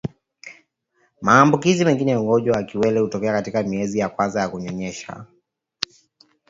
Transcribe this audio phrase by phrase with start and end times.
[1.21, 5.25] Maambukizi mengi ya ugonjwa wa kiwele hutokea katika miezi ya kwanza ya kunyonyesha